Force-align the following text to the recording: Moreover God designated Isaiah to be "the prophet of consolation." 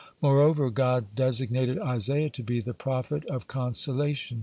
Moreover 0.19 0.71
God 0.71 1.13
designated 1.15 1.77
Isaiah 1.79 2.31
to 2.31 2.41
be 2.41 2.59
"the 2.59 2.73
prophet 2.73 3.23
of 3.25 3.47
consolation." 3.47 4.39